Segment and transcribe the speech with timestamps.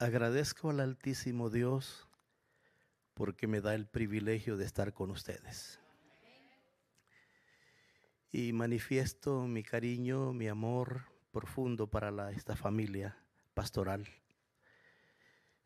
[0.00, 2.06] Agradezco al Altísimo Dios
[3.14, 5.80] porque me da el privilegio de estar con ustedes.
[8.30, 11.02] Y manifiesto mi cariño, mi amor
[11.32, 13.18] profundo para esta familia
[13.54, 14.06] pastoral.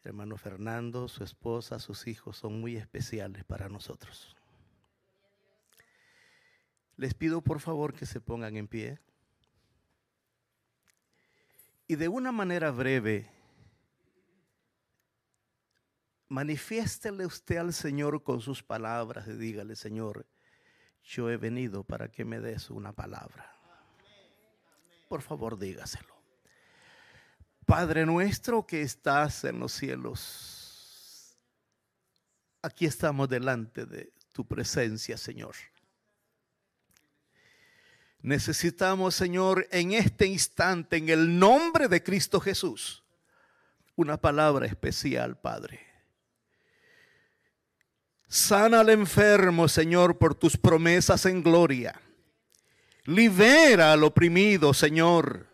[0.02, 4.34] Hermano Fernando, su esposa, sus hijos son muy especiales para nosotros.
[6.96, 8.98] Les pido por favor que se pongan en pie.
[11.86, 13.30] Y de una manera breve,
[16.32, 20.27] manifiéstele usted al Señor con sus palabras y dígale, Señor,
[21.05, 23.55] yo he venido para que me des una palabra.
[25.11, 26.14] Por favor, dígaselo.
[27.67, 31.36] Padre nuestro que estás en los cielos,
[32.62, 35.55] aquí estamos delante de tu presencia, Señor.
[38.22, 43.05] Necesitamos, Señor, en este instante, en el nombre de Cristo Jesús,
[43.96, 45.91] una palabra especial, Padre.
[48.33, 52.00] Sana al enfermo, Señor, por tus promesas en gloria.
[53.05, 55.48] Libera al oprimido, Señor.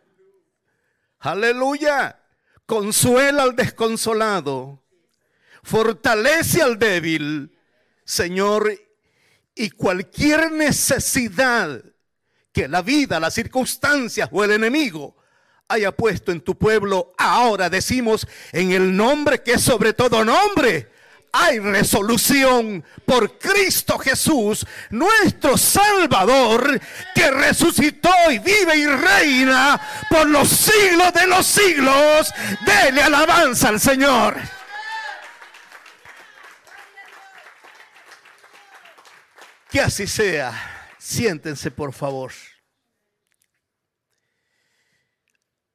[1.19, 2.23] Aleluya.
[2.67, 4.81] Consuela al desconsolado.
[5.65, 7.51] Fortalece al débil,
[8.05, 8.73] Señor.
[9.57, 11.83] Y cualquier necesidad
[12.53, 15.17] que la vida, las circunstancias o el enemigo
[15.67, 20.97] haya puesto en tu pueblo, ahora decimos en el nombre que es sobre todo nombre
[21.33, 26.81] hay resolución por Cristo Jesús, nuestro Salvador,
[27.15, 32.33] que resucitó y vive y reina por los siglos de los siglos.
[32.65, 34.37] Dele alabanza al Señor.
[39.71, 40.53] Que así sea.
[40.99, 42.33] Siéntense, por favor.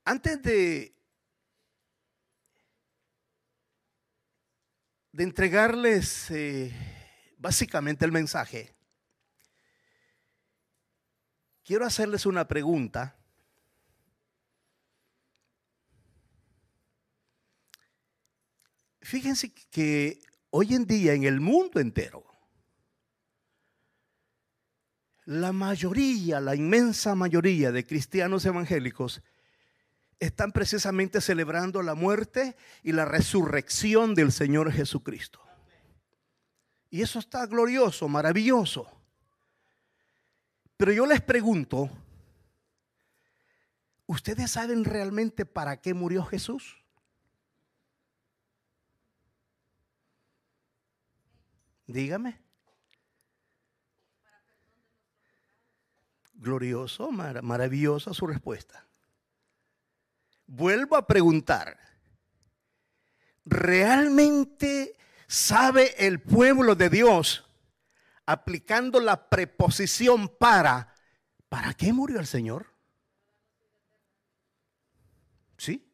[0.06, 0.93] Antes de
[5.14, 6.74] de entregarles eh,
[7.38, 8.76] básicamente el mensaje,
[11.64, 13.16] quiero hacerles una pregunta.
[19.02, 20.20] Fíjense que
[20.50, 22.26] hoy en día en el mundo entero,
[25.26, 29.22] la mayoría, la inmensa mayoría de cristianos evangélicos
[30.24, 35.42] están precisamente celebrando la muerte y la resurrección del Señor Jesucristo.
[36.90, 38.90] Y eso está glorioso, maravilloso.
[40.78, 41.90] Pero yo les pregunto,
[44.06, 46.78] ¿ustedes saben realmente para qué murió Jesús?
[51.86, 52.40] Dígame.
[56.36, 58.88] Glorioso, maravillosa su respuesta
[60.56, 61.78] vuelvo a preguntar,
[63.44, 64.96] ¿realmente
[65.28, 67.44] sabe el pueblo de Dios
[68.26, 70.94] aplicando la preposición para,
[71.50, 72.68] ¿para qué murió el Señor?
[75.58, 75.92] ¿Sí?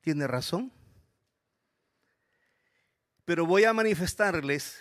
[0.00, 0.72] Tiene razón.
[3.24, 4.78] Pero voy a manifestarles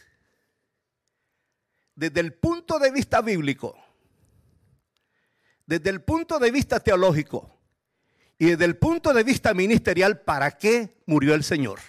[1.95, 3.75] desde el punto de vista bíblico,
[5.65, 7.58] desde el punto de vista teológico,
[8.41, 11.81] y desde el punto de vista ministerial, ¿para qué murió el Señor?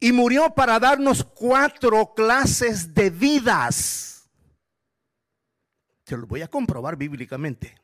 [0.00, 4.28] Y murió para darnos cuatro clases de vidas.
[6.04, 7.80] Se lo voy a comprobar bíblicamente.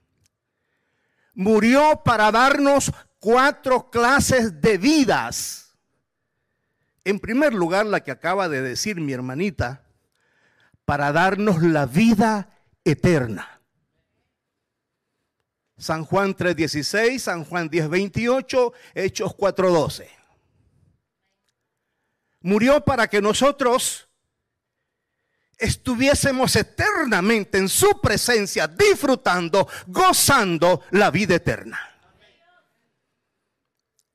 [1.34, 5.78] Murió para darnos cuatro clases de vidas.
[7.04, 9.84] En primer lugar, la que acaba de decir mi hermanita,
[10.84, 12.50] para darnos la vida
[12.84, 13.61] eterna.
[15.82, 20.08] San Juan 3:16, San Juan 10:28, Hechos 4:12.
[22.40, 24.08] Murió para que nosotros
[25.58, 31.80] estuviésemos eternamente en su presencia, disfrutando, gozando la vida eterna.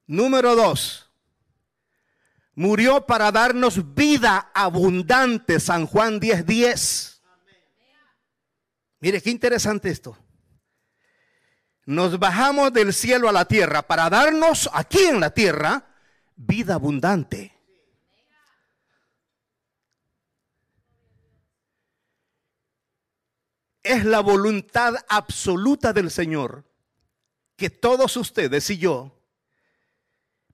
[0.06, 1.12] Número dos,
[2.56, 6.46] murió para darnos vida abundante, San Juan 10:10.
[6.46, 7.22] 10.
[9.02, 10.18] Mire qué interesante esto
[11.88, 15.86] nos bajamos del cielo a la tierra para darnos aquí en la tierra
[16.36, 17.54] vida abundante.
[23.82, 26.66] Es la voluntad absoluta del Señor
[27.56, 29.24] que todos ustedes y yo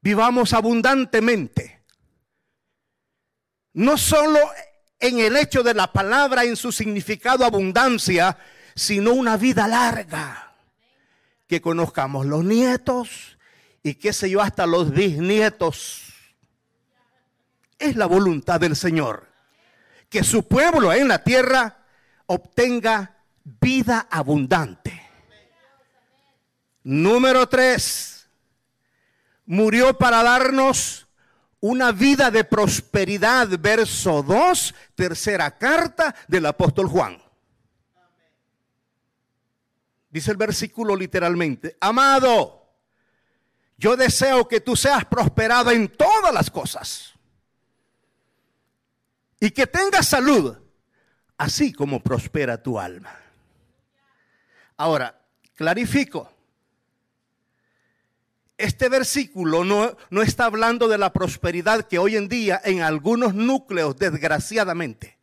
[0.02, 1.84] vivamos abundantemente.
[3.74, 4.40] No solo
[5.00, 8.38] en el hecho de la palabra en su significado abundancia,
[8.76, 10.43] sino una vida larga
[11.54, 13.38] que conozcamos los nietos
[13.84, 16.12] y qué sé yo, hasta los bisnietos.
[17.78, 19.28] Es la voluntad del Señor.
[20.10, 21.86] Que su pueblo en la tierra
[22.26, 25.00] obtenga vida abundante.
[26.82, 28.28] Número tres,
[29.46, 31.06] murió para darnos
[31.60, 33.48] una vida de prosperidad.
[33.60, 37.23] Verso 2, tercera carta del apóstol Juan.
[40.14, 42.70] Dice el versículo literalmente, amado,
[43.80, 47.14] yo deseo que tú seas prosperado en todas las cosas
[49.40, 50.56] y que tengas salud,
[51.36, 53.18] así como prospera tu alma.
[54.78, 55.20] Ahora,
[55.56, 56.32] clarifico,
[58.56, 63.34] este versículo no, no, está hablando de la prosperidad que hoy en día en algunos
[63.34, 65.18] núcleos, desgraciadamente,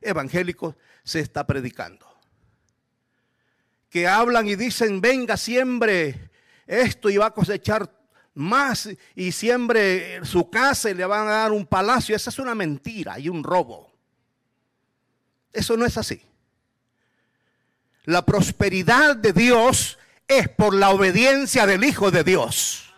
[0.00, 0.74] evangélicos,
[1.04, 2.09] se está predicando.
[3.90, 6.30] Que hablan y dicen, venga, siembre
[6.66, 7.90] esto y va a cosechar
[8.34, 12.14] más y siembre su casa y le van a dar un palacio.
[12.14, 13.92] Esa es una mentira y un robo.
[15.52, 16.22] Eso no es así.
[18.04, 22.94] La prosperidad de Dios es por la obediencia del Hijo de Dios.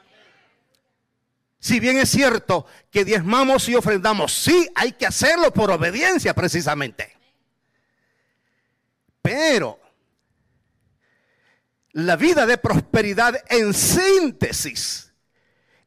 [1.58, 7.16] Si bien es cierto que diezmamos y ofrendamos, sí hay que hacerlo por obediencia precisamente.
[9.22, 9.78] Pero
[11.92, 15.12] la vida de prosperidad en síntesis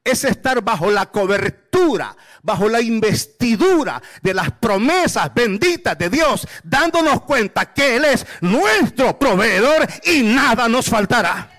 [0.04, 7.24] es estar bajo la cobertura, bajo la investidura de las promesas benditas de Dios, dándonos
[7.24, 11.52] cuenta que Él es nuestro proveedor y nada nos faltará.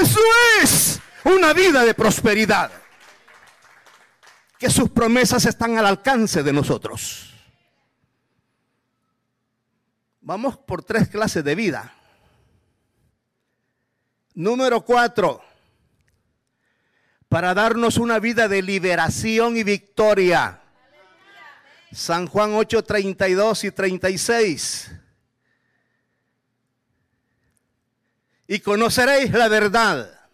[0.00, 0.20] Eso
[0.62, 2.70] es una vida de prosperidad.
[4.58, 7.31] Que sus promesas están al alcance de nosotros.
[10.22, 11.92] Vamos por tres clases de vida.
[14.34, 15.42] Número cuatro
[17.28, 20.60] para darnos una vida de liberación y victoria.
[21.90, 24.90] San Juan 8, 32 y 36.
[28.46, 30.28] Y conoceréis la verdad.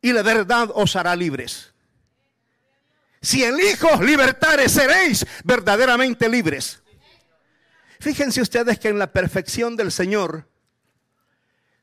[0.00, 1.72] Y la verdad os hará libres.
[3.20, 6.83] Si el Hijo libertare, seréis verdaderamente libres.
[8.04, 10.46] Fíjense ustedes que en la perfección del Señor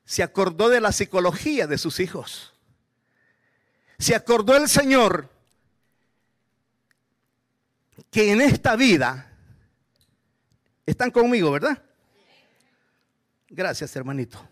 [0.04, 2.52] se acordó de la psicología de sus hijos
[4.02, 5.30] se acordó el Señor
[8.10, 9.32] que en esta vida,
[10.84, 11.80] están conmigo, ¿verdad?
[13.48, 14.46] Gracias, hermanito.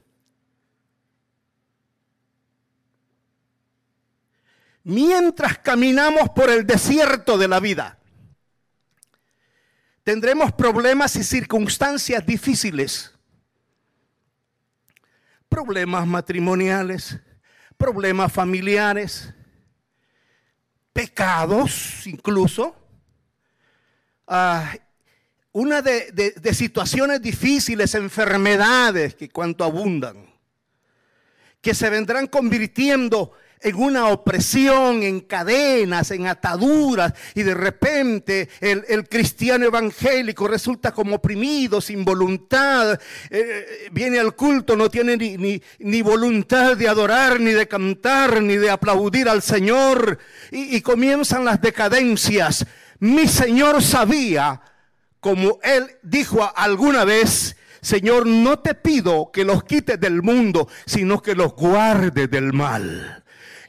[4.84, 7.98] Mientras caminamos por el desierto de la vida,
[10.02, 13.12] tendremos problemas y circunstancias difíciles.
[15.48, 17.18] Problemas matrimoniales,
[17.76, 19.34] problemas familiares,
[20.92, 22.76] pecados incluso,
[24.26, 24.74] ah,
[25.52, 30.32] una de, de, situaciones difíciles, enfermedades que cuanto abundan,
[31.60, 33.32] que se vendrán convirtiendo en
[33.74, 41.80] una opresión, en cadenas, en ataduras, y de repente el, cristiano evangélico resulta como oprimido,
[41.80, 47.68] sin voluntad, eh, viene al culto, no tiene ni, ni, voluntad de adorar, ni de
[47.68, 50.18] cantar, ni de aplaudir al Señor,
[50.50, 52.66] y, y comienzan las decadencias.
[52.98, 54.62] Mi Señor sabía,
[55.20, 61.22] como Él dijo alguna vez, Señor, no te pido que los quites del mundo, sino
[61.22, 63.19] que los guardes del mal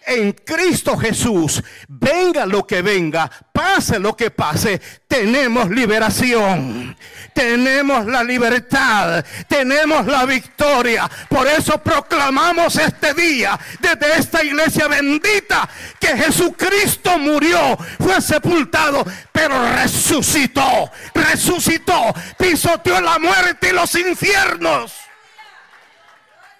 [0.06, 6.96] en Cristo Jesús, venga lo que venga, pase lo que pase, tenemos liberación.
[7.34, 11.10] Tenemos la libertad, tenemos la victoria.
[11.30, 15.68] Por eso proclamamos este día desde esta iglesia bendita
[16.00, 24.94] que Jesucristo murió, fue sepultado, pero resucitó, resucitó, pisoteó la muerte y los infiernos.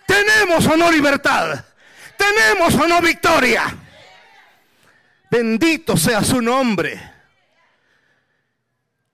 [0.06, 1.66] ¿Tenemos o no libertad?
[2.22, 3.76] ¿Tenemos o no victoria?
[5.32, 7.02] Bendito sea su nombre.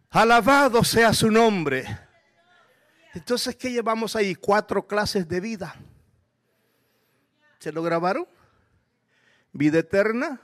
[0.10, 1.86] Alabado sea su nombre.
[3.14, 4.36] Entonces, ¿qué llevamos ahí?
[4.36, 5.76] Cuatro clases de vida.
[7.60, 8.28] ¿Se lo grabaron?
[9.54, 10.42] Vida eterna,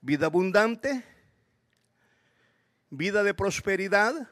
[0.00, 1.04] vida abundante,
[2.88, 4.30] vida de prosperidad,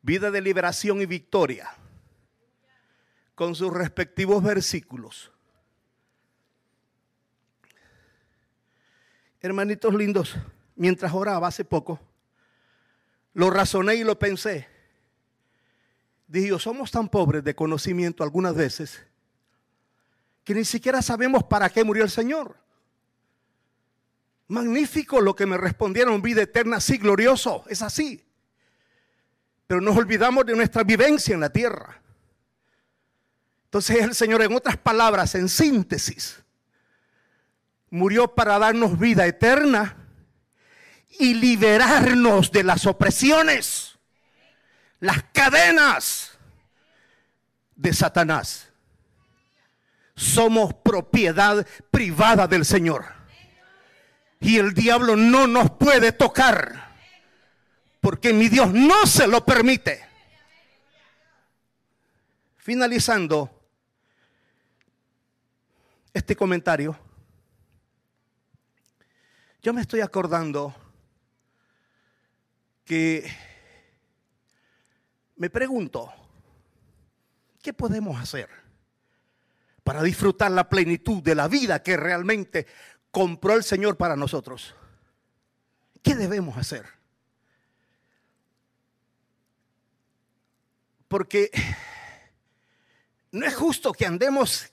[0.00, 1.70] vida de liberación y victoria,
[3.34, 5.33] con sus respectivos versículos.
[9.44, 10.34] Hermanitos lindos,
[10.74, 12.00] mientras oraba hace poco,
[13.34, 14.66] lo razoné y lo pensé.
[16.26, 19.04] Dije yo, somos tan pobres de conocimiento algunas veces
[20.44, 22.56] que ni siquiera sabemos para qué murió el Señor.
[24.48, 28.24] Magnífico lo que me respondieron, vida eterna, sí, glorioso, es así.
[29.66, 32.00] Pero nos olvidamos de nuestra vivencia en la tierra.
[33.66, 36.43] Entonces el Señor, en otras palabras, en síntesis,
[37.94, 39.96] murió para darnos vida eterna
[41.16, 44.00] y liberarnos de las opresiones,
[44.98, 46.36] las cadenas
[47.76, 48.72] de Satanás.
[50.16, 53.06] Somos propiedad privada del Señor.
[54.40, 56.96] Y el diablo no nos puede tocar.
[58.00, 60.04] Porque mi Dios no se lo permite.
[62.56, 63.50] Finalizando
[66.12, 66.98] este comentario,
[69.64, 70.74] yo me estoy acordando
[72.84, 73.26] que
[75.36, 76.12] me pregunto,
[77.62, 78.50] ¿qué podemos hacer
[79.82, 82.66] para disfrutar la plenitud de la vida que realmente
[83.10, 84.74] compró el Señor para nosotros?
[86.02, 86.84] ¿Qué debemos hacer?
[91.08, 91.50] Porque
[93.32, 94.70] no es justo que andemos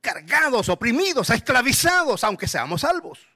[0.00, 3.33] cargados, oprimidos, esclavizados, aunque seamos salvos.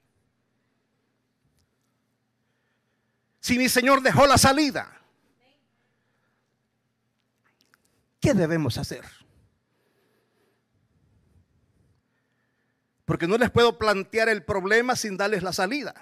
[3.49, 4.93] Si mi Señor dejó la salida?
[8.21, 9.03] ¿Qué debemos hacer?
[13.07, 15.95] Porque no les puedo plantear el problema sin darles la salida.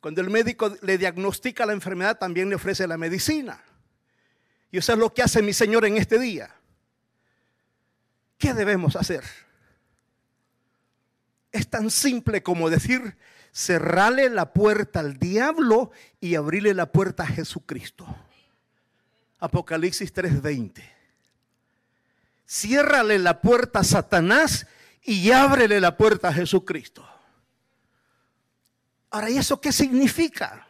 [0.00, 3.64] Cuando el médico le diagnostica la enfermedad, también le ofrece la medicina.
[4.70, 6.54] Y eso es lo que hace mi Señor en este día.
[8.36, 9.24] ¿Qué debemos hacer?
[11.50, 13.16] Es tan simple como decir,
[13.56, 18.06] cerrarle la puerta al diablo y abrirle la puerta a Jesucristo.
[19.38, 20.84] Apocalipsis 3:20.
[22.46, 24.66] Ciérrale la puerta a Satanás
[25.02, 27.08] y ábrele la puerta a Jesucristo.
[29.10, 30.66] Ahora, ¿y eso qué significa?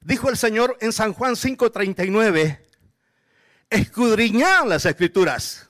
[0.00, 2.60] Dijo el Señor en San Juan 5:39,
[3.68, 5.69] escudriñad las escrituras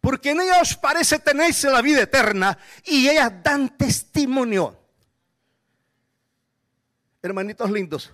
[0.00, 4.78] porque en ellas parece tenerse la vida eterna y ellas dan testimonio.
[7.22, 8.10] Hermanitos lindos,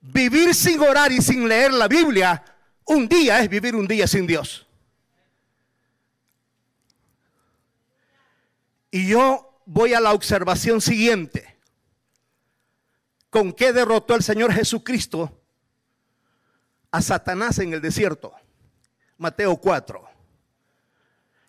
[0.00, 2.44] vivir sin orar y sin leer la Biblia,
[2.84, 4.66] un día es vivir un día sin Dios.
[8.92, 11.58] Y yo voy a la observación siguiente.
[13.30, 15.42] ¿Con qué derrotó el Señor Jesucristo
[16.92, 18.32] a Satanás en el desierto?
[19.18, 20.02] Mateo 4.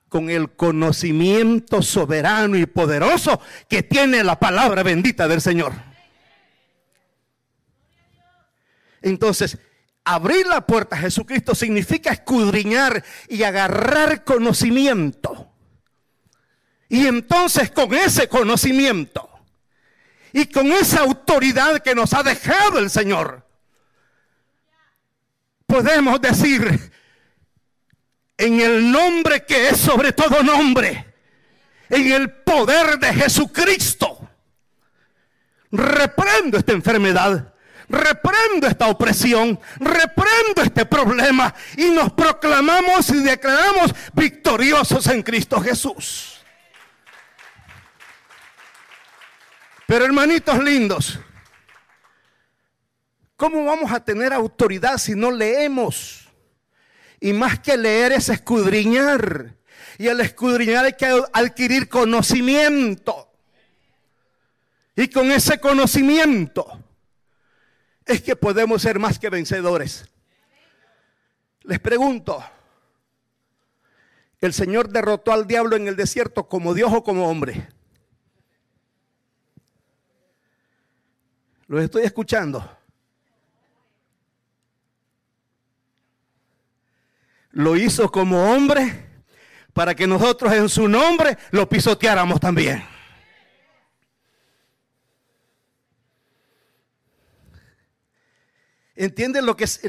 [0.10, 5.74] Con el conocimiento soberano y poderoso que tiene la palabra bendita del Señor.
[9.02, 9.58] Entonces,
[10.04, 15.52] abrir la puerta a Jesucristo significa escudriñar y agarrar conocimiento.
[16.88, 19.30] Y entonces con ese conocimiento
[20.32, 23.46] y con esa autoridad que nos ha dejado el Señor,
[25.66, 26.92] podemos decir,
[28.38, 31.14] en el nombre que es sobre todo nombre,
[31.90, 34.30] en el poder de Jesucristo,
[35.72, 37.54] reprendo esta enfermedad,
[37.88, 46.32] reprendo esta opresión, reprendo este problema y nos proclamamos y declaramos victoriosos en Cristo Jesús.
[49.88, 51.20] Pero hermanitos lindos,
[53.38, 56.25] ¿cómo vamos a tener autoridad si no leemos?
[57.26, 59.56] Y más que leer es escudriñar.
[59.98, 63.32] Y al escudriñar hay que adquirir conocimiento.
[64.96, 66.68] Y con ese conocimiento
[68.06, 70.08] es que podemos ser más que vencedores.
[71.64, 72.44] Les pregunto,
[74.40, 77.70] ¿el Señor derrotó al diablo en el desierto como Dios o como hombre?
[81.66, 82.78] Los estoy escuchando.
[87.56, 89.06] Lo hizo como hombre
[89.74, 92.86] para que nosotros en su nombre lo pisoteáramos también.
[98.94, 99.82] ¿Entienden lo que es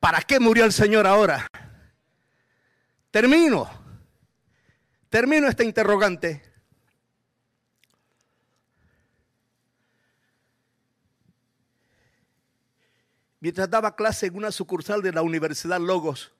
[0.00, 1.46] para qué murió el Señor ahora?
[3.10, 3.70] Termino.
[5.08, 6.42] Termino este interrogante.
[13.40, 16.32] Mientras daba clase en una sucursal de la Universidad Logos,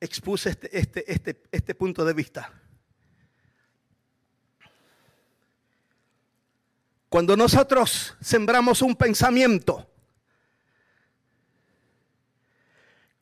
[0.00, 2.52] expuse este, este, este, este punto de vista.
[7.08, 9.90] Cuando nosotros sembramos un pensamiento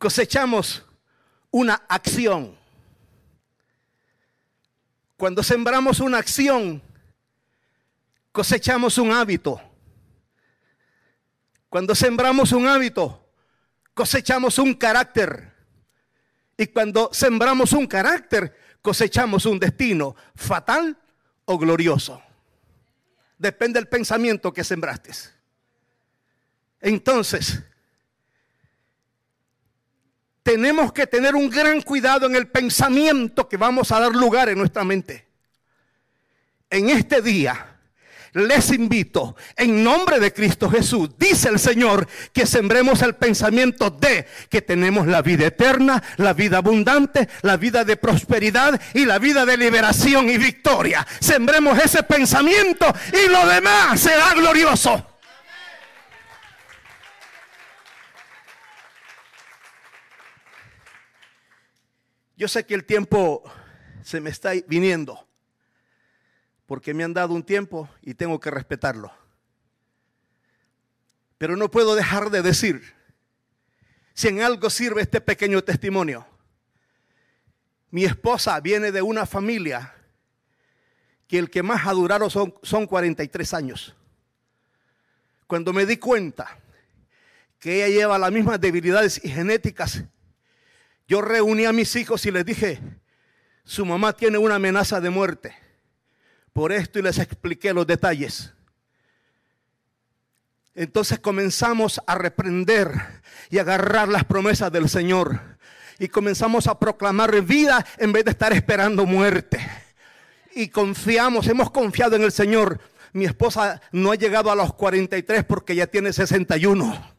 [0.04, 0.85] cosechamos
[1.50, 2.54] una acción.
[5.16, 6.83] Cuando sembramos una acción,
[8.31, 9.62] cosechamos un hábito.
[11.71, 13.33] Cuando sembramos un hábito,
[13.95, 15.53] cosechamos un carácter.
[16.56, 20.96] Y cuando sembramos un carácter, cosechamos un destino fatal
[21.44, 22.23] o glorioso.
[23.38, 25.12] Depende del pensamiento que sembraste.
[26.80, 27.62] Entonces,
[30.42, 34.58] tenemos que tener un gran cuidado en el pensamiento que vamos a dar lugar en
[34.58, 35.26] nuestra mente.
[36.68, 37.74] En este día,
[38.34, 44.26] les invito en nombre de Cristo Jesús, dice el Señor, que sembremos el pensamiento de
[44.50, 49.46] que tenemos la vida eterna, la vida abundante, la vida de prosperidad y la vida
[49.46, 51.06] de liberación y victoria.
[51.20, 55.06] Sembremos ese pensamiento y lo demás será glorioso.
[62.36, 63.44] Yo sé que el tiempo
[64.02, 65.24] se me está viniendo
[66.75, 69.12] porque me han dado un tiempo y tengo que respetarlo.
[71.38, 72.83] Pero no puedo dejar de decir,
[74.12, 76.26] si en algo sirve este pequeño testimonio,
[77.93, 79.95] mi esposa viene de una familia
[81.28, 83.95] que el que más ha durado son, son 43 años.
[85.47, 86.59] Cuando me di cuenta
[87.61, 90.02] que ella lleva las mismas debilidades y genéticas,
[91.07, 92.81] yo reuní a mis hijos y les dije,
[93.62, 95.63] su mamá tiene una amenaza de muerte
[96.54, 98.54] por esto y les expliqué los detalles.
[100.75, 102.90] Entonces comenzamos a reprender
[103.50, 105.40] y agarrar las promesas del Señor.
[105.99, 109.58] Y comenzamos a proclamar vida en vez de estar esperando muerte.
[110.54, 112.80] Y confiamos, hemos confiado en el Señor.
[113.12, 117.13] Mi esposa no ha llegado a los 43 porque ya tiene 61.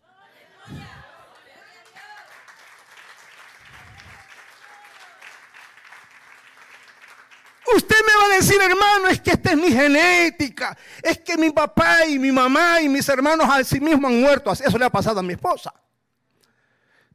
[8.53, 10.77] Hermano, es que esta es mi genética.
[11.01, 14.51] Es que mi papá y mi mamá y mis hermanos a sí mismos han muerto.
[14.51, 15.73] Eso le ha pasado a mi esposa.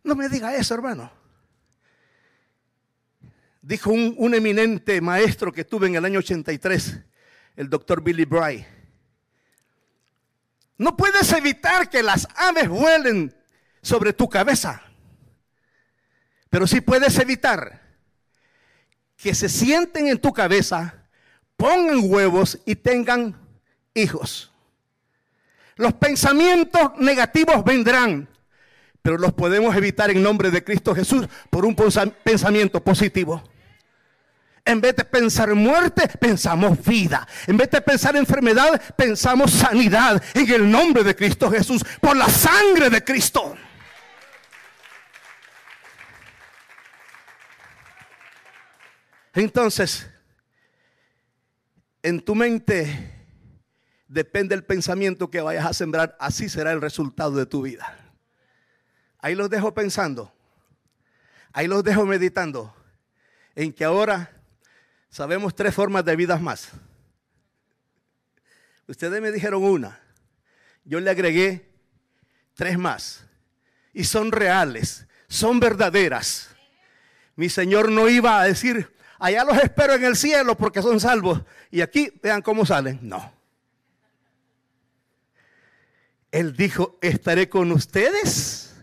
[0.02, 1.10] No me diga eso, hermano.
[3.62, 6.98] Dijo un, eminente maestro que tuve en el año 83,
[7.56, 8.66] el doctor Billy Bry.
[10.78, 13.36] No puedes evitar que las aves vuelen
[13.82, 14.82] sobre tu cabeza,
[16.48, 17.82] pero sí puedes evitar
[19.16, 20.99] que se sienten en tu cabeza,
[21.60, 23.36] pongan huevos y tengan
[23.92, 24.50] hijos.
[25.76, 28.28] Los pensamientos negativos vendrán,
[29.02, 31.76] pero los podemos evitar en nombre de Cristo Jesús por un
[32.24, 33.42] pensamiento positivo.
[34.64, 37.28] En vez de pensar muerte, pensamos vida.
[37.46, 42.28] En vez de pensar enfermedad, pensamos sanidad en el nombre de Cristo Jesús, por la
[42.28, 43.54] sangre de Cristo.
[49.34, 50.10] Entonces,
[52.02, 53.14] en tu mente
[54.08, 57.96] depende el pensamiento que vayas a sembrar, así será el resultado de tu vida.
[59.18, 60.32] Ahí los dejo pensando,
[61.52, 62.74] ahí los dejo meditando,
[63.54, 64.30] en que ahora
[65.10, 66.70] sabemos tres formas de vidas más.
[68.86, 70.00] Ustedes me dijeron una,
[70.84, 71.70] yo le agregué
[72.54, 73.24] tres más,
[73.92, 76.48] y son reales, son verdaderas.
[77.36, 81.42] Mi Señor no iba a decir, allá los espero en el cielo porque son salvos.
[81.70, 82.98] Y aquí vean cómo salen.
[83.02, 83.32] No.
[86.32, 88.74] Él dijo, estaré con ustedes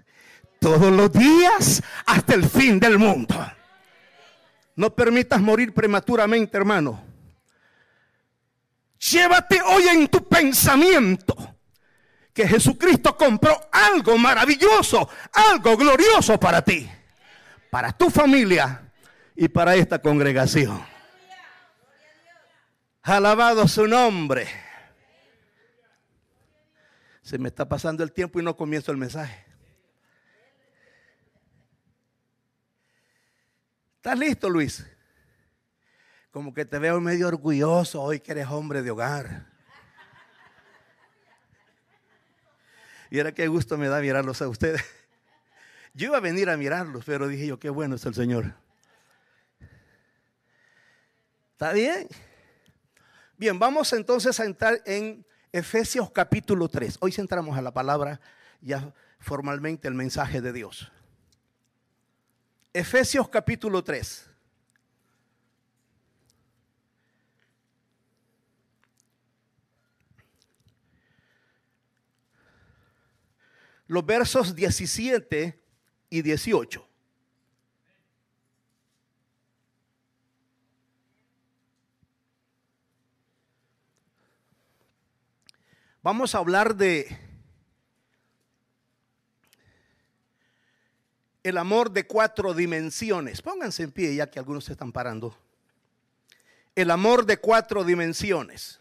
[0.60, 3.36] todos los días hasta el fin del mundo.
[4.76, 7.04] No permitas morir prematuramente, hermano.
[9.00, 11.36] Llévate hoy en tu pensamiento
[12.34, 16.88] que Jesucristo compró algo maravilloso, algo glorioso para ti,
[17.72, 18.87] para tu familia
[19.38, 20.84] y para esta congregación.
[23.04, 24.48] Alabado su nombre.
[27.22, 29.46] Se me está pasando el tiempo y no comienzo el mensaje.
[33.98, 34.86] ¿Estás listo, Luis?
[36.32, 39.46] Como que te veo medio orgulloso hoy que eres hombre de hogar.
[43.12, 44.84] Y era qué gusto me da mirarlos a ustedes.
[45.94, 48.67] Yo iba a venir a mirarlos, pero dije yo, qué bueno es el Señor.
[51.58, 52.08] ¿Está bien?
[53.36, 56.98] Bien, vamos entonces a entrar en Efesios capítulo 3.
[57.00, 58.22] Hoy centramos a la palabra
[58.62, 60.92] ya formalmente el mensaje de Dios.
[62.74, 64.30] Efesios capítulo 3.
[73.88, 75.60] Los versos 17
[76.12, 76.88] y 18.
[86.08, 87.20] Vamos a hablar de
[91.44, 93.42] el amor de cuatro dimensiones.
[93.42, 95.38] Pónganse en pie ya que algunos se están parando.
[96.76, 98.80] El amor de cuatro dimensiones.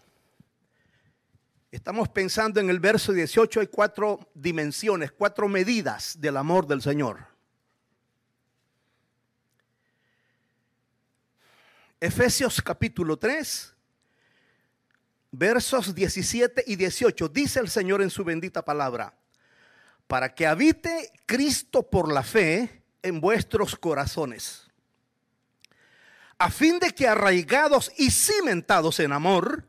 [1.72, 7.26] Estamos pensando en el verso 18, hay cuatro dimensiones, cuatro medidas del amor del Señor.
[11.98, 13.75] Efesios capítulo 3,
[15.30, 19.14] versos 17 y 18, dice el Señor en su bendita palabra,
[20.06, 24.66] para que habite Cristo por la fe en vuestros corazones,
[26.38, 29.64] a fin de que arraigados y cimentados en amor,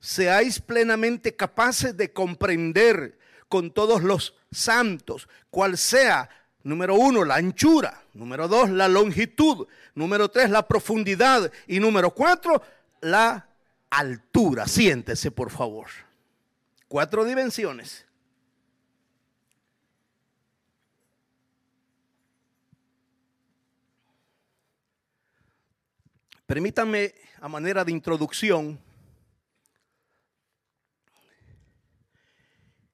[0.00, 6.28] seáis plenamente capaces de comprender con todos los santos cuál sea,
[6.62, 12.62] número uno, la anchura, número dos, la longitud, número tres, la profundidad y número cuatro,
[13.00, 13.45] la
[13.90, 14.66] altura.
[14.66, 15.88] Siéntese, por favor.
[16.88, 18.06] Cuatro dimensiones.
[26.46, 28.78] Permítanme, a manera de introducción,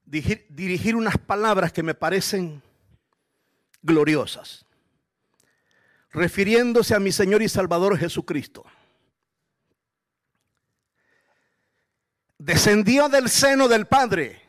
[0.04, 2.62] dirigir, unas palabras que me parecen
[3.82, 4.64] gloriosas,
[6.10, 8.64] refiriéndose a mi Señor y Salvador Jesucristo.
[12.44, 14.42] Descendió del seno del Padre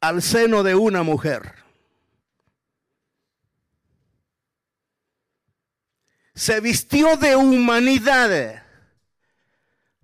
[0.00, 1.54] al seno de una mujer.
[6.34, 8.64] Se vistió de humanidad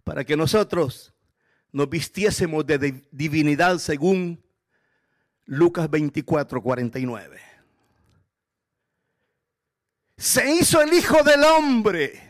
[0.05, 1.13] para que nosotros
[1.73, 4.41] nos vistiésemos de divinidad según
[5.45, 7.41] Lucas 24, 49.
[10.17, 12.23] Se hizo el Hijo del Hombre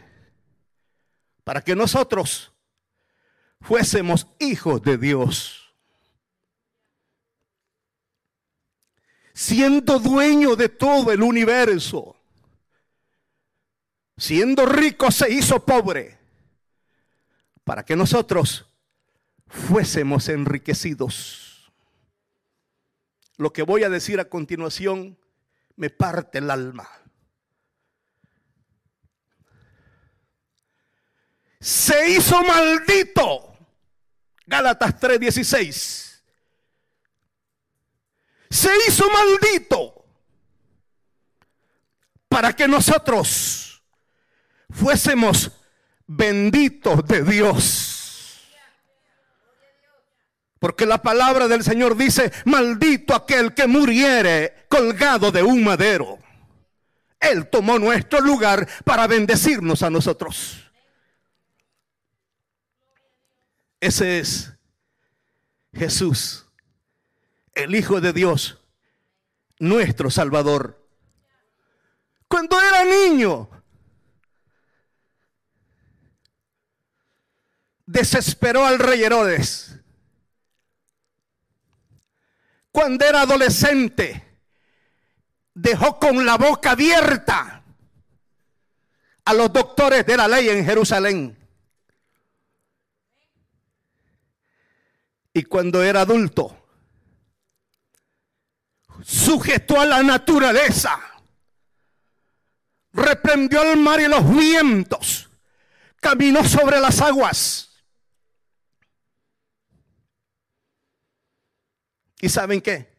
[1.44, 2.49] para que nosotros
[3.60, 5.74] fuésemos hijos de Dios.
[9.32, 12.16] Siendo dueño de todo el universo.
[14.16, 16.18] Siendo rico se hizo pobre
[17.64, 18.66] para que nosotros
[19.46, 21.72] fuésemos enriquecidos.
[23.38, 25.18] Lo que voy a decir a continuación
[25.76, 26.86] me parte el alma.
[31.60, 33.49] Se hizo maldito.
[34.50, 36.22] Gálatas 3:16.
[38.50, 40.04] Se hizo maldito
[42.28, 43.80] para que nosotros
[44.68, 45.52] fuésemos
[46.04, 48.40] benditos de Dios.
[50.58, 56.18] Porque la palabra del Señor dice, maldito aquel que muriere colgado de un madero.
[57.20, 60.69] Él tomó nuestro lugar para bendecirnos a nosotros.
[63.80, 64.52] Ese es
[65.72, 66.46] Jesús,
[67.54, 68.58] el Hijo de Dios,
[69.58, 70.86] nuestro Salvador.
[72.28, 73.48] Cuando era niño,
[77.86, 79.70] desesperó al rey Herodes
[82.72, 84.38] cuando era adolescente,
[85.54, 87.64] dejó con la boca abierta
[89.24, 91.39] a los doctores de la ley en Jerusalén.
[95.32, 96.56] Y cuando era adulto,
[99.02, 100.98] sujetó a la naturaleza,
[102.92, 105.30] reprendió el mar y los vientos,
[106.00, 107.70] caminó sobre las aguas
[112.20, 112.90] ¿Y saben qué?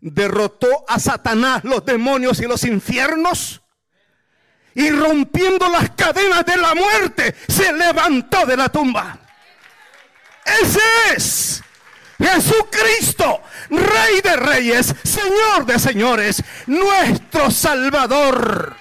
[0.00, 3.62] Derrotó a Satanás, los demonios y los infiernos.
[4.74, 9.20] Y rompiendo las cadenas de la muerte, se levantó de la tumba.
[10.46, 10.80] Ese
[11.16, 11.62] es
[12.18, 18.76] Jesucristo, Rey de Reyes, Señor de Señores, nuestro Salvador.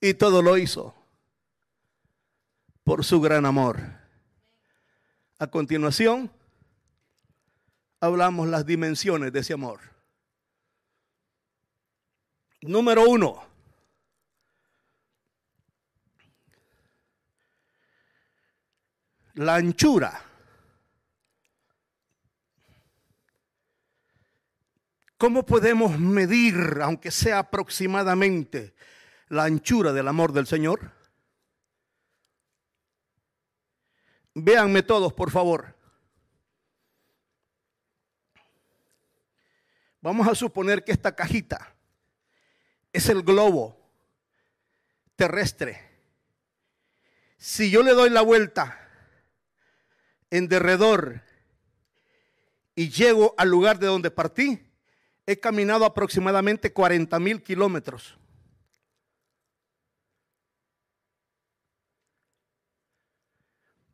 [0.00, 0.94] Y todo lo hizo
[2.82, 3.80] por su gran amor.
[5.38, 6.32] A continuación,
[8.00, 9.80] hablamos las dimensiones de ese amor.
[12.62, 13.51] Número uno.
[19.34, 20.22] La anchura.
[25.16, 28.74] ¿Cómo podemos medir, aunque sea aproximadamente,
[29.28, 30.90] la anchura del amor del Señor?
[34.34, 35.76] Véanme todos, por favor.
[40.00, 41.72] Vamos a suponer que esta cajita
[42.92, 43.78] es el globo
[45.14, 45.88] terrestre.
[47.38, 48.81] Si yo le doy la vuelta
[50.32, 51.20] en derredor
[52.74, 54.58] y llego al lugar de donde partí,
[55.26, 58.18] he caminado aproximadamente 40 mil kilómetros.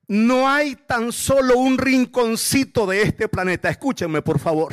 [0.06, 3.68] No hay tan solo un rinconcito de este planeta.
[3.68, 4.72] Escúchenme, por favor.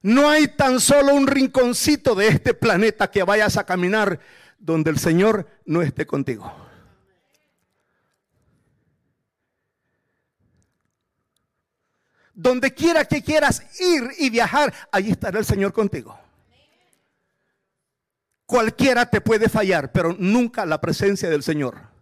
[0.00, 4.20] No hay tan solo un rinconcito de este planeta que vayas a caminar
[4.58, 6.63] donde el Señor no esté contigo.
[12.34, 16.18] Donde quiera que quieras ir y viajar, allí estará el Señor contigo.
[18.44, 21.94] Cualquiera te puede fallar, pero nunca la presencia del Señor.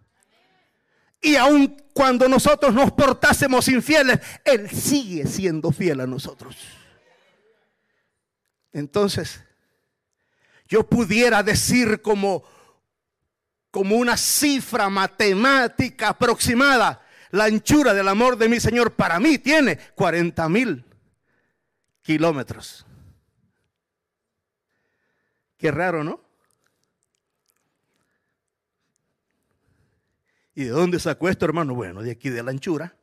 [1.21, 6.57] Y aun cuando nosotros nos portásemos infieles, Él sigue siendo fiel a nosotros.
[8.73, 9.41] Entonces,
[10.67, 12.43] yo pudiera decir como,
[13.71, 17.02] como una cifra matemática aproximada,
[17.33, 20.85] la anchura del amor de mi Señor para mí tiene 40 mil
[22.03, 22.85] kilómetros.
[25.57, 26.21] Qué raro, ¿no?
[30.53, 31.73] ¿Y de dónde sacó esto, hermano?
[31.73, 32.95] Bueno, de aquí de la anchura.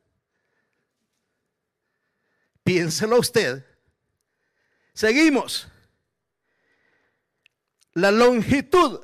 [2.62, 3.66] Piénselo usted.
[4.92, 5.66] Seguimos.
[7.94, 9.00] La longitud.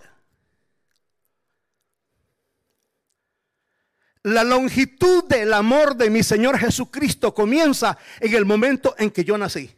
[4.27, 9.39] La longitud del amor de mi Señor Jesucristo comienza en el momento en que yo
[9.39, 9.73] nací.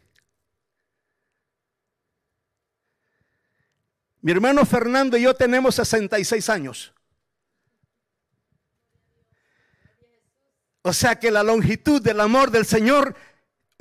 [4.21, 6.95] Mi hermano Fernando y yo tenemos 66 años.
[10.81, 13.15] O sea que la longitud del amor del Señor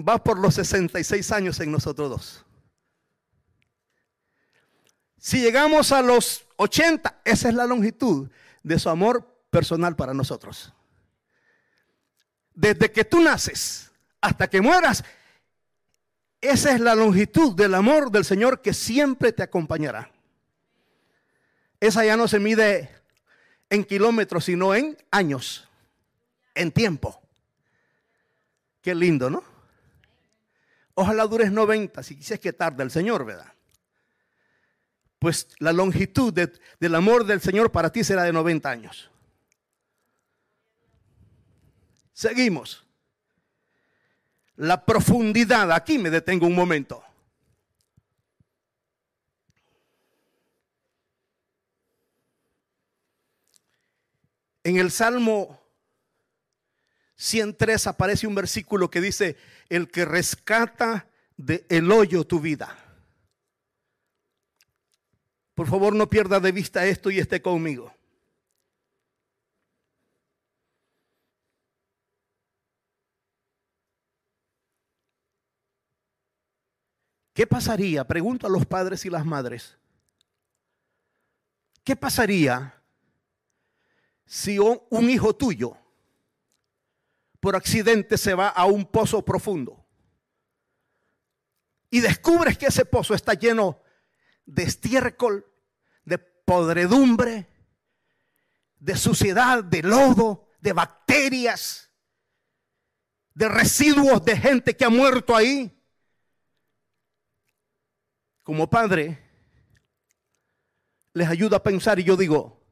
[0.07, 2.45] va por los 66 años en nosotros dos.
[5.17, 8.29] Si llegamos a los 80, esa es la longitud
[8.63, 10.73] de su amor personal para nosotros.
[12.55, 15.05] Desde que tú naces hasta que mueras,
[16.41, 20.11] esa es la longitud del amor del Señor que siempre te acompañará.
[21.81, 22.91] Esa ya no se mide
[23.71, 25.69] en kilómetros, sino en años,
[26.55, 27.21] en tiempo.
[28.83, 29.43] Qué lindo, ¿no?
[30.95, 33.53] Ojalá dures 90, si quisieras que tarde el Señor, ¿verdad?
[35.19, 39.11] Pues la longitud del amor del Señor para ti será de 90 años.
[42.19, 42.85] Seguimos.
[44.57, 47.01] La profundidad, aquí me detengo un momento.
[54.65, 55.63] En el Salmo
[57.15, 59.37] 103 aparece un versículo que dice,
[59.69, 62.77] el que rescata de el hoyo tu vida.
[65.55, 67.95] Por favor, no pierda de vista esto y esté conmigo.
[77.39, 78.05] ¿Qué pasaría?
[78.05, 79.77] Pregunto a los padres y las madres.
[81.85, 82.83] ¿Qué pasaría
[84.27, 85.77] si un hijo tuyo
[87.39, 89.87] por accidente se va a un pozo profundo
[91.91, 93.81] y descubres que ese pozo está lleno
[94.45, 95.47] de estiércol,
[96.05, 97.47] de podredumbre,
[98.81, 101.89] de suciedad, de lodo, de bacterias,
[103.33, 105.78] de residuos de gente que ha muerto ahí.
[108.49, 109.19] Como padre,
[111.13, 112.67] les ayuda a pensar y yo digo,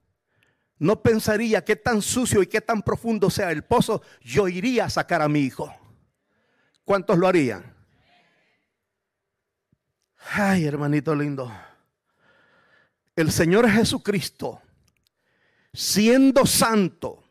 [0.79, 4.89] no pensaría qué tan sucio y qué tan profundo sea el pozo, yo iría a
[4.89, 5.71] sacar a mi hijo.
[6.83, 7.77] ¿Cuántos lo harían?
[10.33, 11.53] Ay, hermanito lindo.
[13.15, 14.63] El Señor Jesucristo,
[15.75, 17.23] siendo santo,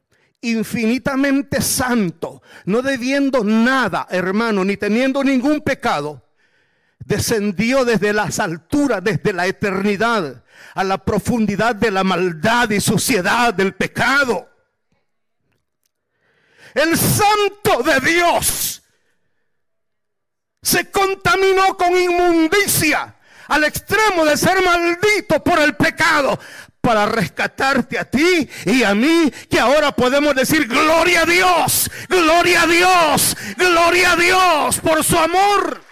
[0.41, 6.24] infinitamente santo, no debiendo nada, hermano, ni teniendo ningún pecado,
[7.05, 13.53] descendió desde las alturas, desde la eternidad, a la profundidad de la maldad y suciedad
[13.53, 14.49] del pecado.
[16.73, 18.81] El santo de Dios
[20.61, 23.15] se contaminó con inmundicia
[23.47, 26.37] al extremo de ser maldito por el pecado
[26.81, 32.63] para rescatarte a ti y a mí, que ahora podemos decir gloria a Dios, gloria
[32.63, 35.84] a Dios, gloria a Dios por su amor.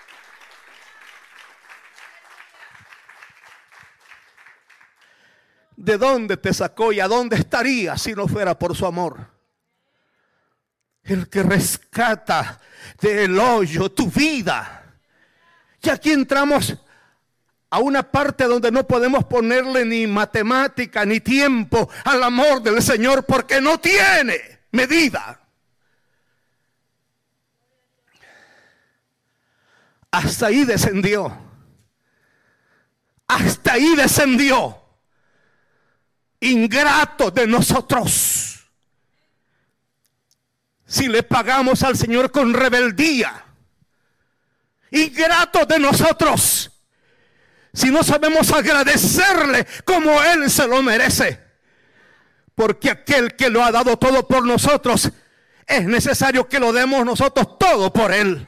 [5.75, 9.27] ¿De dónde te sacó y a dónde estaría si no fuera por su amor?
[11.03, 12.59] El que rescata
[13.01, 14.83] del hoyo tu vida.
[15.81, 16.77] Y aquí entramos
[17.69, 23.25] a una parte donde no podemos ponerle ni matemática ni tiempo al amor del Señor
[23.25, 25.39] porque no tiene medida.
[30.11, 31.35] Hasta ahí descendió.
[33.27, 34.82] Hasta ahí descendió.
[36.43, 38.59] Ingrato de nosotros.
[40.85, 43.45] Si le pagamos al Señor con rebeldía.
[44.91, 46.69] Ingrato de nosotros.
[47.71, 51.39] Si no sabemos agradecerle como Él se lo merece.
[52.55, 55.11] Porque aquel que lo ha dado todo por nosotros,
[55.65, 58.45] es necesario que lo demos nosotros todo por Él.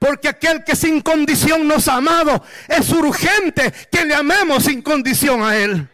[0.00, 5.44] Porque aquel que sin condición nos ha amado, es urgente que le amemos sin condición
[5.44, 5.88] a Él.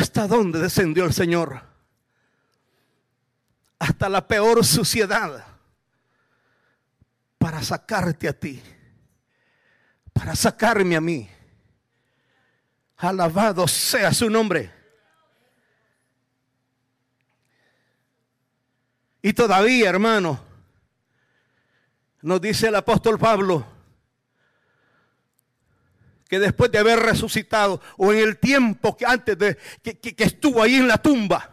[0.00, 1.60] ¿Hasta dónde descendió el Señor?
[3.78, 5.44] Hasta la peor suciedad
[7.36, 8.62] para sacarte a ti,
[10.14, 11.28] para sacarme a mí.
[12.96, 14.72] Alabado sea su nombre.
[19.20, 20.40] Y todavía, hermano,
[22.22, 23.66] nos dice el apóstol Pablo
[26.30, 30.62] que después de haber resucitado o en el tiempo que antes de que, que, estuvo
[30.62, 31.50] ahí en la tumba,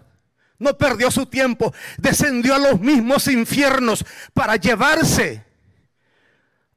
[0.59, 5.43] no perdió su tiempo, descendió a los mismos infiernos para llevarse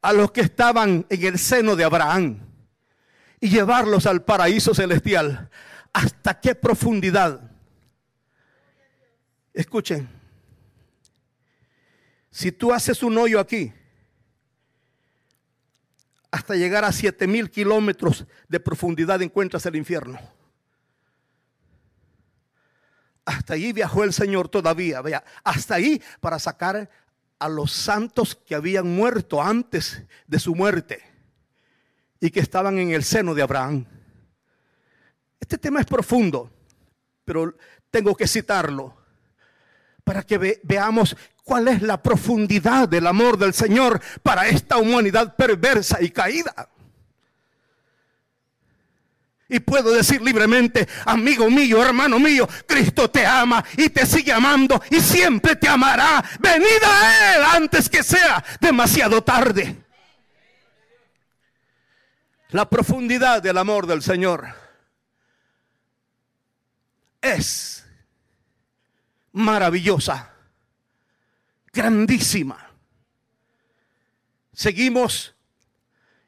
[0.00, 2.38] a los que estaban en el seno de Abraham
[3.38, 5.50] y llevarlos al paraíso celestial.
[5.92, 7.50] ¿Hasta qué profundidad?
[9.52, 10.08] Escuchen,
[12.30, 13.74] si tú haces un hoyo aquí,
[16.30, 20.18] hasta llegar a siete mil kilómetros de profundidad encuentras el infierno.
[23.24, 26.90] Hasta allí viajó el Señor todavía, vea, hasta ahí para sacar
[27.38, 31.02] a los santos que habían muerto antes de su muerte
[32.20, 33.86] y que estaban en el seno de Abraham.
[35.38, 36.50] Este tema es profundo,
[37.24, 37.56] pero
[37.90, 38.96] tengo que citarlo
[40.04, 41.16] para que veamos
[41.50, 46.68] cuál es la profundidad del amor del Señor para esta humanidad perversa y caída.
[49.48, 54.80] Y puedo decir libremente, amigo mío, hermano mío, Cristo te ama y te sigue amando
[54.90, 56.24] y siempre te amará.
[56.38, 59.76] Venid a Él antes que sea demasiado tarde.
[62.50, 64.54] La profundidad del amor del Señor
[67.20, 67.84] es
[69.32, 70.30] maravillosa,
[71.72, 72.70] grandísima.
[74.52, 75.34] Seguimos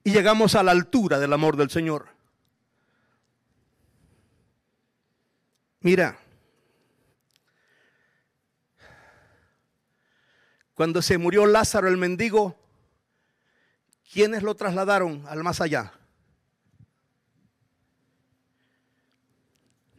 [0.05, 2.09] y llegamos a la altura del amor del Señor.
[5.81, 6.17] Mira,
[10.75, 12.57] cuando se murió Lázaro el mendigo,
[14.13, 15.93] ¿quiénes lo trasladaron al más allá?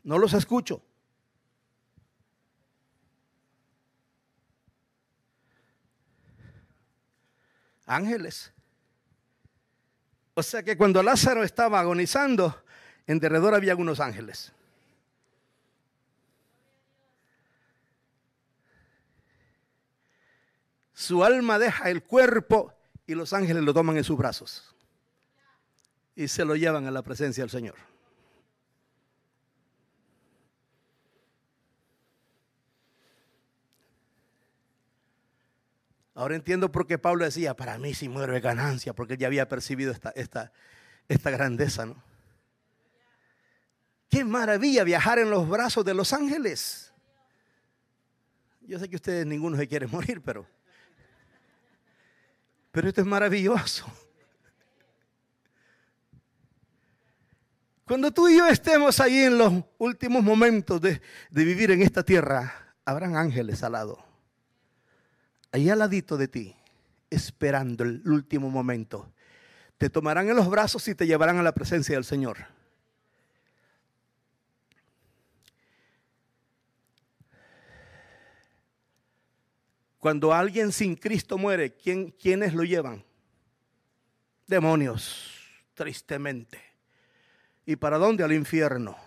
[0.03, 0.81] No los escucho.
[7.95, 8.51] Ángeles.
[10.33, 12.63] O sea que cuando Lázaro estaba agonizando,
[13.05, 14.51] en derredor había algunos ángeles.
[21.03, 22.73] su alma deja el cuerpo
[23.05, 24.73] y los ángeles lo toman en sus brazos
[26.15, 27.75] y se lo llevan a la presencia del Señor.
[36.15, 39.27] Ahora entiendo por qué Pablo decía, para mí si muero es ganancia, porque él ya
[39.27, 40.51] había percibido esta, esta,
[41.07, 42.03] esta grandeza, ¿no?
[44.09, 46.93] Qué maravilla viajar en los brazos de los ángeles.
[48.61, 50.45] Yo sé que ustedes ninguno se quiere morir, pero
[52.73, 53.85] pero esto es maravilloso.
[57.85, 60.99] Cuando tú y yo estemos ahí en los últimos momentos de,
[61.29, 64.03] vivir en esta tierra, habrán ángeles al lado.
[65.53, 66.55] Ahí al ladito de ti,
[67.11, 69.13] esperando el último momento.
[69.77, 72.37] Te tomarán en los brazos y te llevarán a la presencia del Señor.
[79.99, 83.05] Cuando alguien sin Cristo muere, ¿quién, ¿quiénes lo llevan?
[84.47, 85.39] Demonios,
[85.75, 86.59] tristemente.
[87.63, 88.23] ¿Y para dónde?
[88.23, 88.97] Al infierno.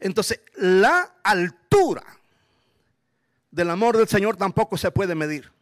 [0.00, 2.04] Entonces, la altura
[3.54, 5.52] del amor del Señor tampoco se puede medir.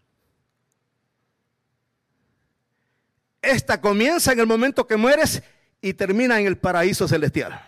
[3.43, 5.43] Esta comienza en el momento que mueres
[5.81, 7.61] y termina en el paraíso celestial.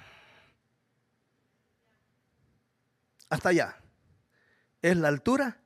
[3.34, 3.76] hasta allá.
[4.80, 5.60] Es la altura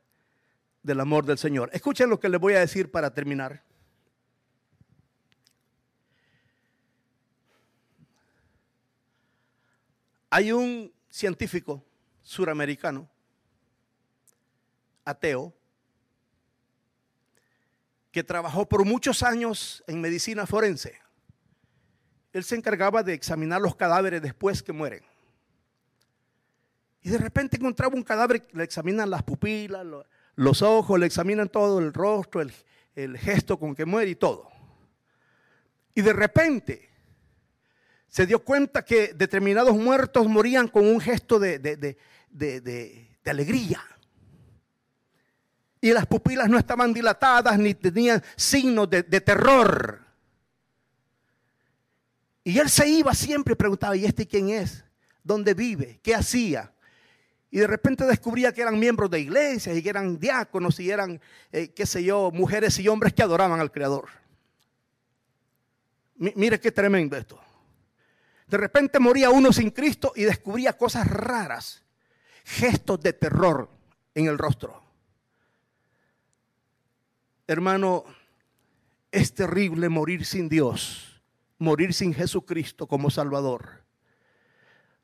[0.82, 1.70] del amor del Señor.
[1.72, 3.62] Escuchen lo que les voy a decir para terminar.
[10.30, 11.84] Hay un científico
[12.22, 13.08] suramericano,
[15.08, 15.54] ateo,
[18.10, 20.98] que trabajó por muchos años en medicina forense.
[22.32, 25.04] Él se encargaba de examinar los cadáveres después que mueren.
[27.02, 29.86] Y de repente encontraba un cadáver, le examinan las pupilas,
[30.34, 32.42] los ojos, le examinan todo el rostro,
[32.94, 34.50] el, gesto con que muere y todo.
[35.94, 36.90] Y de repente
[38.08, 41.96] se dio cuenta que determinados muertos morían con un gesto de,
[43.24, 43.82] alegría.
[45.80, 50.00] Y las pupilas no estaban dilatadas ni tenían signos de, terror.
[52.42, 54.84] Y él se iba siempre y preguntaba, ¿y este quién es?
[55.22, 56.00] ¿Dónde vive?
[56.02, 56.72] ¿Qué hacía?
[57.50, 61.20] Y de repente descubría que eran miembros de iglesias y que eran diáconos y eran,
[61.52, 64.08] eh, qué sé yo, mujeres y hombres que adoraban al Creador.
[66.16, 67.40] mire qué tremendo esto.
[68.48, 71.84] De repente moría uno sin Cristo y descubría cosas raras,
[72.44, 73.70] gestos de terror
[74.14, 74.87] en el rostro.
[77.48, 78.04] Hermano,
[79.10, 81.22] es terrible morir sin Dios,
[81.58, 83.84] morir sin Jesucristo como Salvador.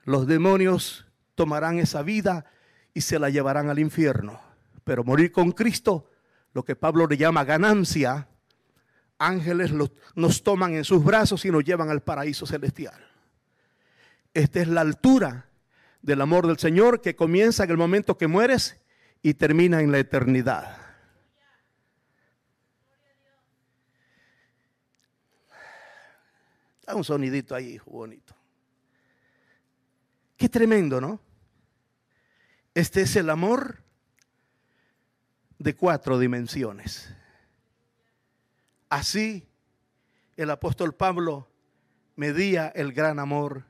[0.05, 2.45] Los demonios tomarán esa vida
[2.93, 4.39] y se la llevarán al infierno.
[4.85, 6.11] Pero morir con Cristo,
[6.53, 8.29] lo que Pablo le llama ganancia,
[9.17, 9.73] ángeles
[10.15, 13.01] nos toman en sus brazos y nos llevan al paraíso celestial.
[14.35, 15.49] Esta es la altura
[16.03, 18.79] del amor del Señor que comienza en el momento que mueres
[19.23, 20.84] y termina en la eternidad.
[26.87, 28.35] Da un sonidito ahí, bonito.
[30.37, 31.21] Qué tremendo, ¿no?
[32.75, 33.83] Este es el amor
[35.59, 37.15] de cuatro dimensiones.
[38.89, 39.49] Así
[40.37, 41.49] el apóstol Pablo
[42.17, 43.65] medía el gran amor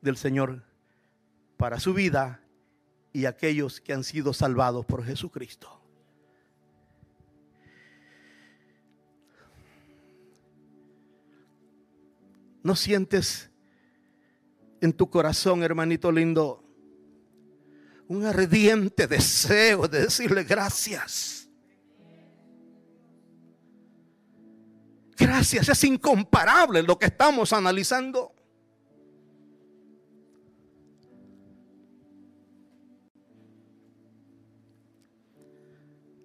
[0.00, 0.64] del Señor
[1.56, 2.42] para su vida
[3.12, 5.77] y aquellos que han sido salvados por Jesucristo.
[12.62, 13.48] ¿No sientes
[14.80, 16.64] en tu corazón, hermanito lindo,
[18.08, 21.48] un ardiente deseo de decirle gracias.
[25.16, 28.32] Gracias, es incomparable lo que estamos analizando.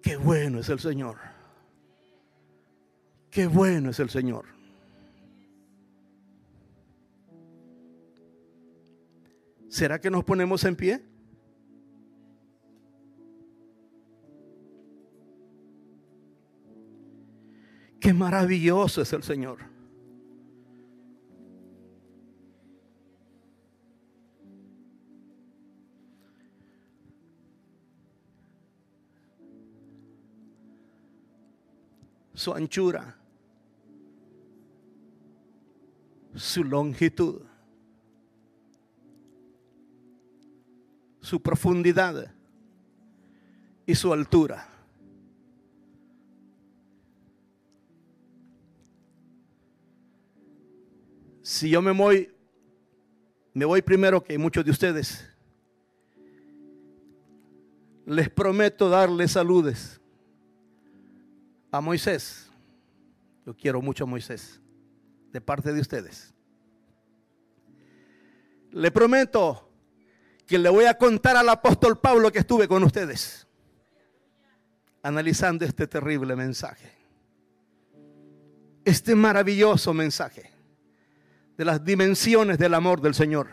[0.00, 1.18] Qué bueno es el Señor.
[3.30, 4.53] Qué bueno es el Señor.
[9.74, 11.02] ¿Será que nos ponemos en pie?
[17.98, 19.58] Qué maravilloso es el Señor.
[32.32, 33.16] Su anchura,
[36.36, 37.42] su longitud,
[41.24, 42.32] su profundidad
[43.86, 44.68] y su altura.
[51.44, 52.32] si yo me voy,
[53.52, 55.28] me voy primero que muchos de ustedes,
[58.06, 60.00] les prometo darle saludes
[61.70, 62.50] a Moisés.
[63.44, 64.58] Yo quiero mucho a Moisés,
[65.32, 66.32] de parte de ustedes.
[68.70, 69.70] Le prometo
[70.46, 73.46] que le voy a contar al apóstol Pablo que estuve con ustedes,
[75.02, 76.92] analizando este terrible mensaje,
[78.84, 80.50] este maravilloso mensaje
[81.56, 83.48] de las dimensiones del amor del Señor.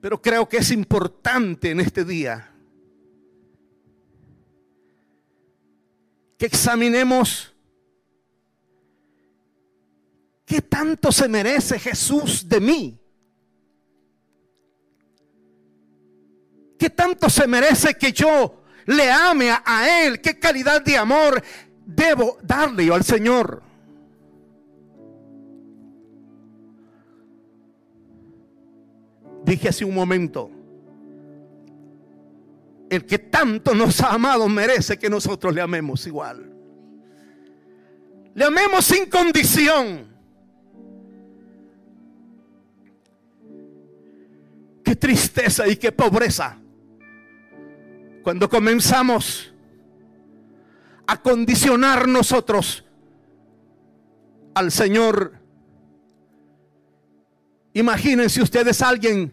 [0.00, 2.50] Pero creo que es importante en este día
[6.38, 7.49] que examinemos
[10.50, 13.00] qué tanto se merece Jesús de mí.
[16.76, 20.20] ¿Qué tanto se merece que yo le ame a, Él?
[20.20, 21.40] ¿Qué calidad de amor
[21.86, 23.62] debo darle yo al Señor?
[29.44, 30.50] Dije hace un momento,
[32.88, 36.52] el que tanto nos ha amado merece que nosotros le amemos igual.
[38.34, 40.09] Le amemos sin condición.
[44.90, 46.58] Qué tristeza y qué pobreza.
[48.24, 49.54] Cuando comenzamos
[51.06, 52.84] a condicionar nosotros
[54.52, 55.34] al Señor.
[57.72, 59.32] Imagínense ustedes a alguien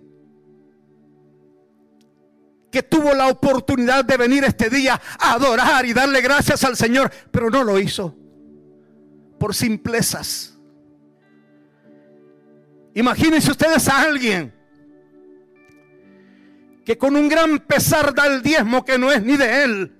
[2.72, 7.12] que tuvo la oportunidad de venir este día a adorar y darle gracias al Señor,
[7.32, 8.16] pero no lo hizo
[9.39, 10.55] por simplezas.
[12.93, 14.57] Imagínense ustedes a alguien
[16.88, 19.91] que con un gran pesar da el diezmo que no es ni de él,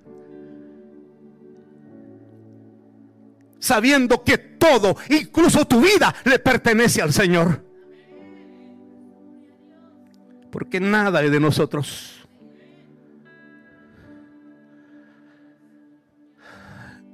[3.58, 7.62] sabiendo que todo, incluso tu vida, le pertenece al Señor.
[10.50, 12.26] Porque nada es de nosotros.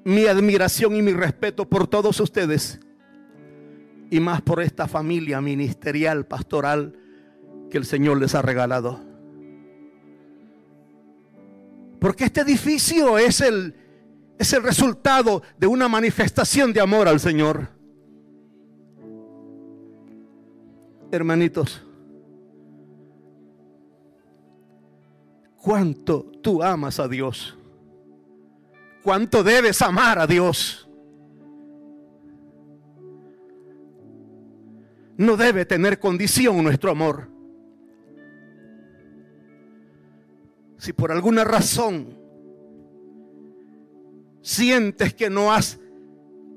[0.04, 2.78] Mi admiración y mi respeto por todos ustedes
[4.08, 6.96] y más por esta familia ministerial, pastoral
[7.72, 9.13] que el Señor les ha regalado.
[12.04, 13.74] Porque este edificio es el,
[14.38, 17.66] es el resultado de una manifestación de amor al Señor.
[21.10, 21.82] Hermanitos,
[25.56, 27.56] cuánto tú amas a Dios.
[29.02, 30.86] Cuánto debes amar a Dios.
[35.16, 37.33] No debe tener condición nuestro amor.
[40.84, 42.14] Si por alguna razón
[44.42, 45.78] sientes que no has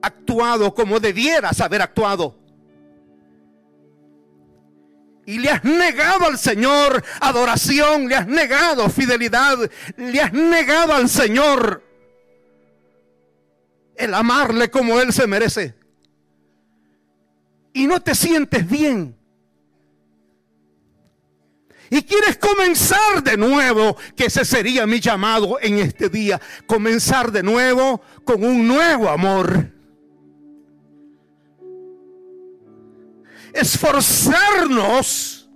[0.02, 2.38] actuado como debieras haber actuado.
[5.26, 9.60] Y le has negado al Señor adoración, le has negado fidelidad,
[9.96, 11.82] le has negado al Señor
[13.96, 15.74] el amarle como Él se merece.
[17.72, 19.17] Y no te sientes bien.
[21.90, 26.40] Y quieres comenzar de nuevo, que ese sería mi llamado en este día.
[26.66, 29.72] Comenzar de nuevo con un nuevo amor.
[33.54, 35.50] Esforzarnos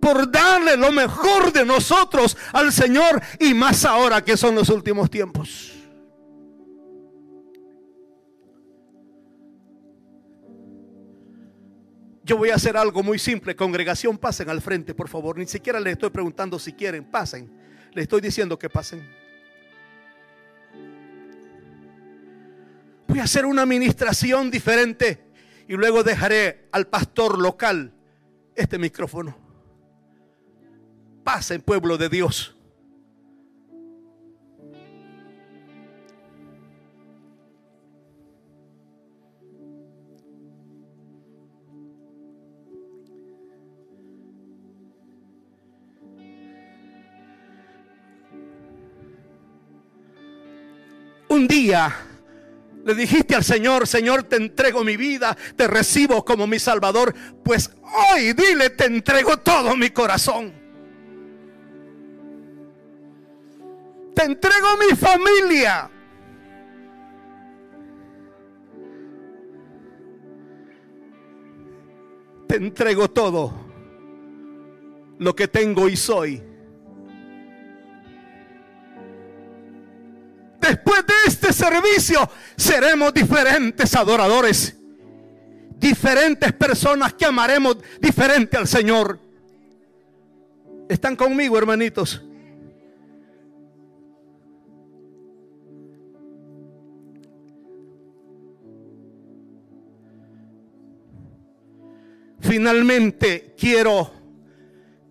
[0.00, 5.10] por darle lo mejor de nosotros al Señor y más ahora que son los últimos
[5.10, 5.77] tiempos.
[12.28, 13.56] Yo voy a hacer algo muy simple.
[13.56, 15.38] Congregación, pasen al frente, por favor.
[15.38, 17.02] Ni siquiera les estoy preguntando si quieren.
[17.02, 17.50] Pasen.
[17.94, 19.02] Les estoy diciendo que pasen.
[23.06, 25.24] Voy a hacer una administración diferente
[25.66, 27.94] y luego dejaré al pastor local
[28.54, 29.34] este micrófono.
[31.24, 32.57] Pasen, pueblo de Dios.
[51.46, 51.94] Día
[52.88, 57.14] le dijiste al Señor, Señor, te entrego mi vida, te recibo como mi Salvador,
[57.44, 60.54] pues hoy dile, te entrego todo mi corazón.
[64.14, 65.90] Te entrego mi familia.
[72.48, 73.52] Te entrego todo
[75.18, 76.47] lo que tengo y soy.
[80.68, 84.76] Después de este servicio seremos diferentes adoradores.
[85.78, 89.18] Diferentes personas que amaremos diferente al Señor.
[90.90, 92.22] ¿Están conmigo, hermanitos?
[102.40, 104.17] Finalmente quiero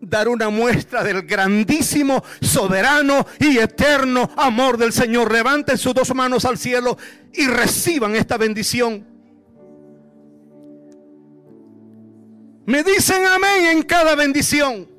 [0.02, 5.32] dar una muestra del grandísimo, soberano y eterno amor del Señor.
[5.32, 6.98] Levanten sus dos manos al cielo
[7.34, 9.06] y reciban esta bendición.
[12.66, 14.90] Me dicen amén en cada bendición.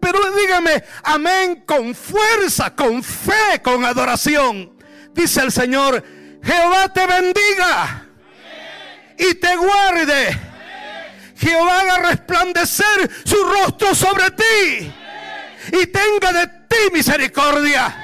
[0.00, 4.72] Pero dígame amén con fuerza, con fe, con adoración.
[5.14, 6.02] Dice el Señor,
[6.42, 8.06] Jehová te bendiga
[9.18, 10.53] y te guarde.
[11.44, 14.92] Jehová haga resplandecer su rostro sobre ti
[15.72, 17.94] y tenga de ti misericordia.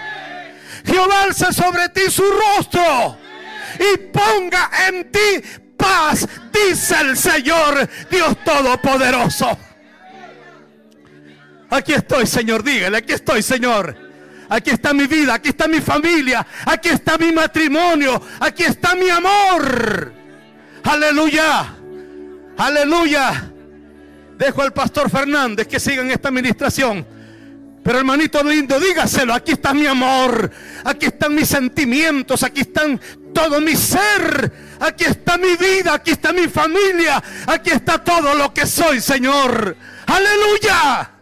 [0.84, 3.16] Jehová alce sobre ti su rostro
[3.78, 5.43] y ponga en ti
[5.74, 9.59] paz, dice el Señor Dios Todopoderoso.
[11.70, 13.97] Aquí estoy, Señor, dígale, aquí estoy, Señor.
[14.51, 19.09] Aquí está mi vida, aquí está mi familia, aquí está mi matrimonio, aquí está mi
[19.09, 20.12] amor.
[20.82, 21.80] Aleluya.
[22.61, 23.51] Aleluya.
[24.37, 27.07] Dejo al pastor Fernández que siga en esta administración.
[27.83, 30.51] Pero hermanito lindo, dígaselo, aquí está mi amor,
[30.85, 33.01] aquí están mis sentimientos, aquí están
[33.33, 38.53] todo mi ser, aquí está mi vida, aquí está mi familia, aquí está todo lo
[38.53, 39.75] que soy, Señor.
[40.07, 41.20] Aleluya.